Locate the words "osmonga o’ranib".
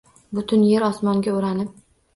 0.89-1.75